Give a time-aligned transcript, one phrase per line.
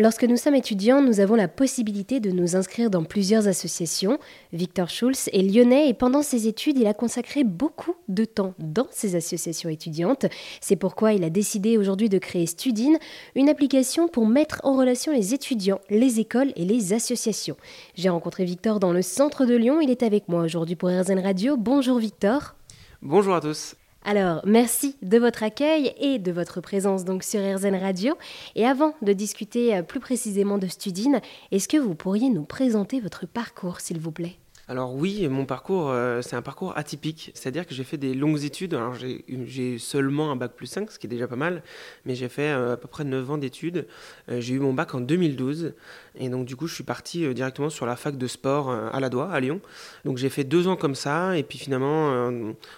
[0.00, 4.18] Lorsque nous sommes étudiants, nous avons la possibilité de nous inscrire dans plusieurs associations.
[4.52, 8.88] Victor Schulz est lyonnais et pendant ses études, il a consacré beaucoup de temps dans
[8.90, 10.26] ces associations étudiantes.
[10.60, 12.98] C'est pourquoi il a décidé aujourd'hui de créer Studine,
[13.36, 17.56] une application pour mettre en relation les étudiants, les écoles et les associations.
[17.94, 19.80] J'ai rencontré Victor dans le centre de Lyon.
[19.80, 21.56] Il est avec moi aujourd'hui pour RZN Radio.
[21.56, 22.56] Bonjour Victor.
[23.00, 23.76] Bonjour à tous.
[24.06, 28.14] Alors, merci de votre accueil et de votre présence donc sur RZN Radio.
[28.54, 33.00] Et avant de discuter euh, plus précisément de Studine, est-ce que vous pourriez nous présenter
[33.00, 34.36] votre parcours, s'il vous plaît?
[34.66, 37.32] Alors oui, mon parcours, euh, c'est un parcours atypique.
[37.34, 38.72] C'est-à-dire que j'ai fait des longues études.
[38.72, 41.62] Alors j'ai seulement un bac plus 5, ce qui est déjà pas mal,
[42.06, 43.86] mais j'ai fait euh, à peu près 9 ans d'études.
[44.30, 45.74] Euh, j'ai eu mon bac en 2012.
[46.18, 49.10] Et donc du coup, je suis parti directement sur la fac de sport à la
[49.10, 49.60] Doigt, à Lyon.
[50.06, 51.36] Donc j'ai fait deux ans comme ça.
[51.36, 52.30] Et puis finalement,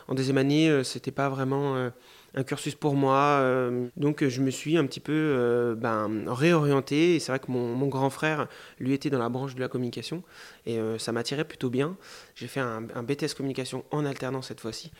[0.08, 1.90] en deuxième année, c'était pas vraiment
[2.36, 3.38] un cursus pour moi.
[3.40, 7.18] Euh, donc je me suis un petit peu euh, ben, réorienté.
[7.18, 8.46] C'est vrai que mon, grand frère,
[8.78, 10.22] lui, était dans la branche de la communication.
[10.66, 11.96] Et euh, ça m'attirait plutôt bien.
[12.34, 14.92] J'ai fait un, BTS communication en alternance cette fois-ci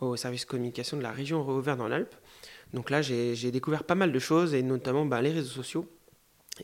[0.00, 2.14] au service communication de la région Auvergne dans l'Alpe.
[2.72, 5.88] Donc là, j'ai découvert pas mal de choses, et notamment ben, les réseaux sociaux.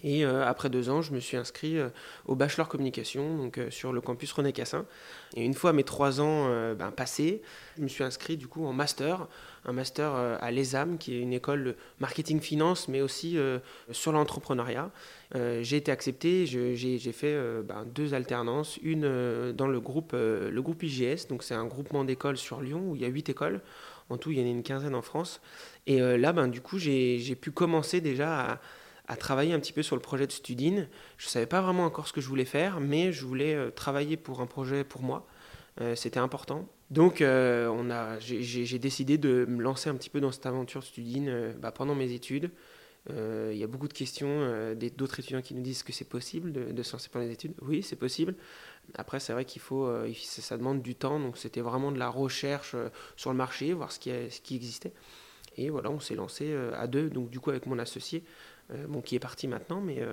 [0.05, 1.89] Et euh, après deux ans, je me suis inscrit euh,
[2.25, 4.87] au bachelor communication, donc euh, sur le campus René Cassin.
[5.35, 7.43] Et une fois mes trois ans ben, passés,
[7.77, 9.29] je me suis inscrit du coup en master,
[9.65, 13.39] un master à l'ESAM, qui est une école marketing finance, mais aussi
[13.93, 14.91] sur l'entrepreneuriat.
[15.33, 21.29] j'ai été accepté, j'ai fait ben, deux alternances, une dans le groupe, le groupe IGS,
[21.29, 23.61] donc c'est un groupement d'écoles sur Lyon où il y a huit écoles.
[24.09, 25.41] En tout, il y en a une quinzaine en France.
[25.87, 28.59] Et là, ben, du coup, j'ai pu commencer déjà à
[29.11, 30.86] à travailler un petit peu sur le projet de Studine.
[31.19, 33.70] Je ne savais pas vraiment encore ce que je voulais faire, mais je voulais euh,
[33.70, 35.27] travailler pour un projet pour moi.
[35.80, 36.69] Euh, c'était important.
[36.91, 41.72] Donc euh, j'ai, décidé de me lancer un petit peu dans cette aventure Studine bah,
[41.72, 42.50] pendant mes études.
[43.08, 46.83] Il y a beaucoup de questions d'autres étudiants qui nous disent que c'est possible de,
[46.83, 47.55] se lancer pendant les études.
[47.62, 48.34] Oui, c'est possible.
[48.94, 52.76] Après, c'est vrai qu'il faut, ça demande du temps, donc c'était vraiment de la recherche
[53.16, 54.93] sur le marché, voir ce qui, ce qui existait.
[55.56, 58.22] Et voilà, on s'est lancé à deux, donc du coup avec mon associé,
[58.88, 60.12] bon, qui est parti maintenant, mais, euh,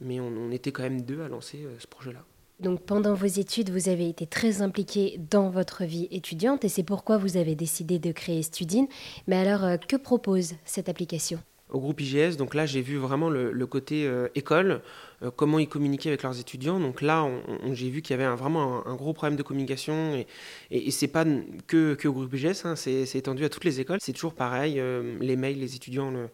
[0.00, 2.24] mais on, était quand même deux à lancer euh, ce projet-là.
[2.60, 6.82] Donc pendant vos études, vous avez été très impliqué dans votre vie étudiante et c'est
[6.82, 8.86] pourquoi vous avez décidé de créer Studine.
[9.26, 11.38] Mais alors, que propose cette application?
[11.70, 12.36] Au groupe IGS.
[12.36, 14.82] Donc là, j'ai vu vraiment le, côté école,
[15.36, 16.80] comment ils communiquaient avec leurs étudiants.
[16.80, 17.30] Donc là,
[17.72, 20.16] j'ai vu qu'il y avait vraiment un, gros problème de communication.
[20.16, 20.26] Et,
[20.70, 21.24] et, c'est pas
[21.66, 24.00] que, que, au groupe IGS, hein, c'est étendu à toutes les écoles.
[24.02, 24.82] C'est toujours pareil,
[25.20, 26.28] les mails, les étudiants le,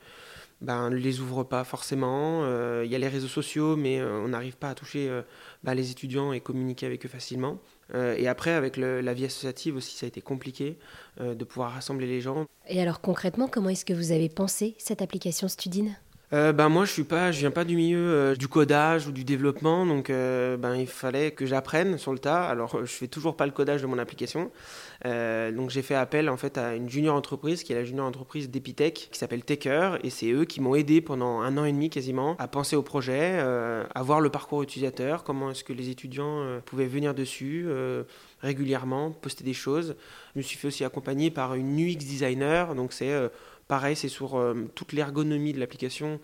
[0.61, 2.43] ben, les ouvre pas forcément.
[2.45, 5.23] Euh, il y a les réseaux sociaux, mais euh, on n'arrive pas à toucher euh,
[5.63, 7.59] ben, les étudiants et communiquer avec eux facilement.
[7.95, 10.77] et après, avec la vie associative aussi, ça a été compliqué
[11.21, 12.47] de pouvoir rassembler les gens.
[12.69, 15.97] Et alors concrètement, comment est-ce que vous avez pensé cette application Studine?
[16.33, 19.13] Euh, ben moi je suis pas je viens pas du milieu euh, du codage ou
[19.13, 22.49] du développement donc euh, ben il fallait que j'apprenne sur le tas.
[22.49, 24.51] Alors je fais toujours pas le codage de mon application.
[25.05, 28.51] Donc j'ai fait appel en fait à une junior entreprise qui est la junior entreprise
[28.51, 31.91] d'Epitech qui s'appelle Taker et c'est eux qui m'ont aidé pendant un an et demi
[31.91, 36.61] quasiment à penser au projet à voir le parcours utilisateur comment est-ce que les étudiants
[36.65, 37.69] pouvaient venir dessus
[38.43, 39.95] régulièrement poster des choses.
[40.35, 43.13] Je me suis fait aussi accompagner par une UX designer donc c'est
[43.69, 46.21] Pareil, c'est sur euh, toute l'ergonomie de l'application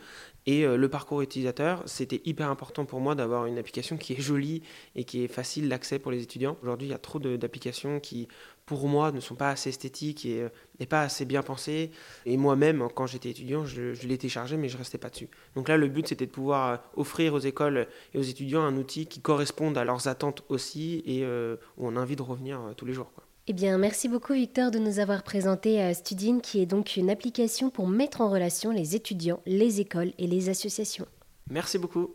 [0.47, 1.83] et euh, le parcours utilisateur.
[1.87, 4.63] C'était hyper important pour moi d'avoir une application qui est jolie
[4.95, 6.57] et qui est facile d'accès pour les étudiants.
[6.63, 8.29] Aujourd'hui, il y a trop d'applications qui,
[8.65, 11.91] pour moi, ne sont pas assez esthétiques et, euh, pas assez bien pensées.
[12.27, 15.29] Et moi-même, quand j'étais étudiant, je, je l'ai téléchargé, mais je restais pas dessus.
[15.57, 19.07] Donc là, le but, c'était de pouvoir offrir aux écoles et aux étudiants un outil
[19.07, 22.93] qui corresponde à leurs attentes aussi et où on a envie de revenir tous les
[22.93, 23.11] jours.
[23.49, 27.11] Eh bien, merci beaucoup Victor de nous avoir présenté euh, Studine, qui est donc une
[27.11, 31.07] application pour mettre en relation les étudiants, les écoles et les associations.
[31.51, 32.15] Merci beaucoup.